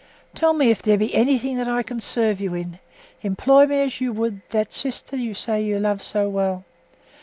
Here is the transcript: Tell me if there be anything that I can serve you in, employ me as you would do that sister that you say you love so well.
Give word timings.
Tell 0.33 0.53
me 0.53 0.71
if 0.71 0.81
there 0.81 0.97
be 0.97 1.13
anything 1.13 1.57
that 1.57 1.67
I 1.67 1.83
can 1.83 1.99
serve 1.99 2.41
you 2.41 2.55
in, 2.55 2.79
employ 3.21 3.67
me 3.67 3.81
as 3.83 4.01
you 4.01 4.11
would 4.13 4.37
do 4.37 4.41
that 4.49 4.73
sister 4.73 5.11
that 5.15 5.21
you 5.21 5.35
say 5.35 5.61
you 5.63 5.77
love 5.77 6.01
so 6.01 6.27
well. 6.27 6.65